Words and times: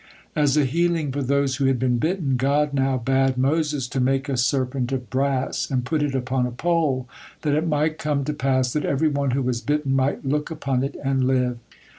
As 0.35 0.57
a 0.57 0.65
healing 0.65 1.11
for 1.11 1.21
those 1.21 1.57
who 1.57 1.65
had 1.65 1.77
been 1.77 1.99
bitten, 1.99 2.35
God 2.35 2.73
now 2.73 2.97
bade 2.97 3.37
Moses 3.37 3.87
to 3.89 3.99
make 3.99 4.27
a 4.29 4.35
serpent 4.35 4.91
of 4.91 5.11
brass, 5.11 5.69
and 5.69 5.85
put 5.85 6.01
it 6.01 6.15
upon 6.15 6.47
a 6.47 6.51
pole, 6.51 7.07
that 7.43 7.53
it 7.53 7.67
might 7.67 7.99
come 7.99 8.23
to 8.23 8.33
pass 8.33 8.73
that 8.73 8.83
every 8.83 9.09
one 9.09 9.29
who 9.29 9.43
was 9.43 9.61
bitten 9.61 9.95
might 9.95 10.25
look 10.25 10.49
upon 10.49 10.83
it 10.83 10.95
and 11.03 11.25
live. 11.27 11.59